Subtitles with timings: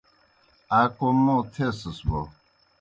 [0.79, 2.21] آ کوْم موں تھیسِس بوْ